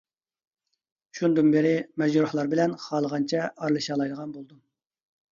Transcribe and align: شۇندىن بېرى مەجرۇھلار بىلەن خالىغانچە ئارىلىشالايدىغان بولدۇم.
شۇندىن 1.17 1.49
بېرى 1.55 1.73
مەجرۇھلار 2.01 2.49
بىلەن 2.53 2.73
خالىغانچە 2.85 3.43
ئارىلىشالايدىغان 3.49 4.33
بولدۇم. 4.39 4.63